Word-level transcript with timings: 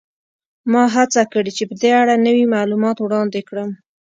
ما 0.71 0.83
هڅه 0.95 1.21
کړې 1.33 1.51
چې 1.57 1.63
په 1.69 1.75
دې 1.81 1.91
اړه 2.01 2.15
نوي 2.27 2.45
معلومات 2.55 2.97
وړاندې 2.99 3.39
کړم 3.49 3.69